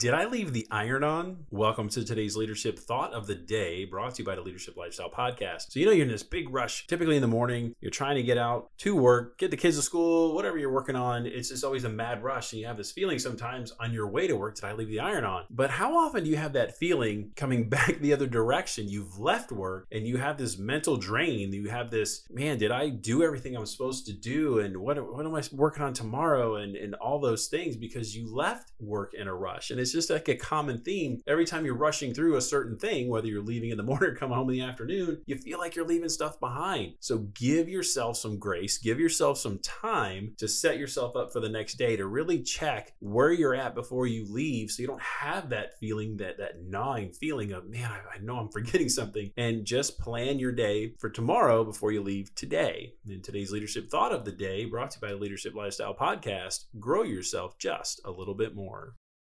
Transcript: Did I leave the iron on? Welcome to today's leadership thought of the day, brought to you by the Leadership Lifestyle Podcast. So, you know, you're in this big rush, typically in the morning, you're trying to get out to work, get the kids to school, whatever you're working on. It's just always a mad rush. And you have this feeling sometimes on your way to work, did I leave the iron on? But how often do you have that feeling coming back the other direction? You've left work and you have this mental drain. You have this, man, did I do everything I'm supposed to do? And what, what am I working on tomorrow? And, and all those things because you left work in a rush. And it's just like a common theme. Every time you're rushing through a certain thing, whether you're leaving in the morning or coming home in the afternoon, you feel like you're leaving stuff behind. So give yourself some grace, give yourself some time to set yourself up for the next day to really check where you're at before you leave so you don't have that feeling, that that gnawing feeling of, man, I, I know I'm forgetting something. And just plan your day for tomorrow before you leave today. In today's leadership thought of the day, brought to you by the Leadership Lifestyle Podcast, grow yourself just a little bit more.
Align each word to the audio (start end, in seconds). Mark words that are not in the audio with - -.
Did 0.00 0.14
I 0.14 0.24
leave 0.24 0.54
the 0.54 0.66
iron 0.70 1.04
on? 1.04 1.44
Welcome 1.50 1.90
to 1.90 2.02
today's 2.02 2.34
leadership 2.34 2.78
thought 2.78 3.12
of 3.12 3.26
the 3.26 3.34
day, 3.34 3.84
brought 3.84 4.14
to 4.14 4.22
you 4.22 4.24
by 4.24 4.34
the 4.34 4.40
Leadership 4.40 4.74
Lifestyle 4.74 5.10
Podcast. 5.10 5.72
So, 5.72 5.78
you 5.78 5.84
know, 5.84 5.92
you're 5.92 6.06
in 6.06 6.10
this 6.10 6.22
big 6.22 6.48
rush, 6.48 6.86
typically 6.86 7.16
in 7.16 7.20
the 7.20 7.28
morning, 7.28 7.74
you're 7.82 7.90
trying 7.90 8.16
to 8.16 8.22
get 8.22 8.38
out 8.38 8.70
to 8.78 8.96
work, 8.96 9.36
get 9.36 9.50
the 9.50 9.58
kids 9.58 9.76
to 9.76 9.82
school, 9.82 10.34
whatever 10.34 10.56
you're 10.56 10.72
working 10.72 10.96
on. 10.96 11.26
It's 11.26 11.50
just 11.50 11.64
always 11.64 11.84
a 11.84 11.90
mad 11.90 12.22
rush. 12.22 12.50
And 12.50 12.60
you 12.62 12.66
have 12.66 12.78
this 12.78 12.90
feeling 12.90 13.18
sometimes 13.18 13.74
on 13.78 13.92
your 13.92 14.08
way 14.08 14.26
to 14.26 14.34
work, 14.38 14.54
did 14.54 14.64
I 14.64 14.72
leave 14.72 14.88
the 14.88 15.00
iron 15.00 15.24
on? 15.24 15.44
But 15.50 15.68
how 15.68 15.94
often 15.94 16.24
do 16.24 16.30
you 16.30 16.38
have 16.38 16.54
that 16.54 16.78
feeling 16.78 17.32
coming 17.36 17.68
back 17.68 17.98
the 18.00 18.14
other 18.14 18.26
direction? 18.26 18.88
You've 18.88 19.18
left 19.18 19.52
work 19.52 19.86
and 19.92 20.06
you 20.06 20.16
have 20.16 20.38
this 20.38 20.56
mental 20.56 20.96
drain. 20.96 21.52
You 21.52 21.68
have 21.68 21.90
this, 21.90 22.24
man, 22.30 22.56
did 22.56 22.70
I 22.70 22.88
do 22.88 23.22
everything 23.22 23.54
I'm 23.54 23.66
supposed 23.66 24.06
to 24.06 24.14
do? 24.14 24.60
And 24.60 24.78
what, 24.78 24.96
what 25.14 25.26
am 25.26 25.34
I 25.34 25.42
working 25.52 25.82
on 25.82 25.92
tomorrow? 25.92 26.56
And, 26.56 26.74
and 26.74 26.94
all 26.94 27.20
those 27.20 27.48
things 27.48 27.76
because 27.76 28.16
you 28.16 28.34
left 28.34 28.72
work 28.80 29.12
in 29.12 29.28
a 29.28 29.34
rush. 29.34 29.70
And 29.70 29.78
it's 29.78 29.89
just 29.92 30.10
like 30.10 30.28
a 30.28 30.36
common 30.36 30.80
theme. 30.80 31.22
Every 31.26 31.44
time 31.44 31.64
you're 31.64 31.74
rushing 31.74 32.14
through 32.14 32.36
a 32.36 32.40
certain 32.40 32.78
thing, 32.78 33.08
whether 33.08 33.26
you're 33.26 33.42
leaving 33.42 33.70
in 33.70 33.76
the 33.76 33.82
morning 33.90 34.10
or 34.10 34.16
coming 34.16 34.36
home 34.36 34.50
in 34.50 34.56
the 34.56 34.64
afternoon, 34.64 35.22
you 35.26 35.36
feel 35.36 35.58
like 35.58 35.74
you're 35.74 35.86
leaving 35.86 36.08
stuff 36.08 36.38
behind. 36.40 36.94
So 37.00 37.18
give 37.34 37.68
yourself 37.68 38.16
some 38.16 38.38
grace, 38.38 38.78
give 38.78 39.00
yourself 39.00 39.38
some 39.38 39.58
time 39.58 40.34
to 40.38 40.48
set 40.48 40.78
yourself 40.78 41.16
up 41.16 41.32
for 41.32 41.40
the 41.40 41.48
next 41.48 41.74
day 41.74 41.96
to 41.96 42.06
really 42.06 42.42
check 42.42 42.94
where 43.00 43.32
you're 43.32 43.54
at 43.54 43.74
before 43.74 44.06
you 44.06 44.26
leave 44.30 44.70
so 44.70 44.82
you 44.82 44.88
don't 44.88 45.02
have 45.02 45.50
that 45.50 45.78
feeling, 45.78 46.16
that 46.18 46.38
that 46.38 46.62
gnawing 46.62 47.12
feeling 47.12 47.52
of, 47.52 47.68
man, 47.68 47.90
I, 47.90 48.16
I 48.16 48.18
know 48.20 48.36
I'm 48.36 48.48
forgetting 48.52 48.88
something. 48.88 49.30
And 49.36 49.64
just 49.64 49.98
plan 49.98 50.38
your 50.38 50.52
day 50.52 50.94
for 50.98 51.10
tomorrow 51.10 51.64
before 51.64 51.92
you 51.92 52.02
leave 52.02 52.34
today. 52.34 52.94
In 53.08 53.22
today's 53.22 53.52
leadership 53.52 53.90
thought 53.90 54.12
of 54.12 54.24
the 54.24 54.32
day, 54.32 54.64
brought 54.64 54.90
to 54.92 54.98
you 54.98 55.08
by 55.08 55.12
the 55.12 55.20
Leadership 55.20 55.54
Lifestyle 55.54 55.94
Podcast, 55.94 56.64
grow 56.78 57.02
yourself 57.02 57.58
just 57.58 58.00
a 58.04 58.10
little 58.10 58.34
bit 58.34 58.54
more. 58.54 58.94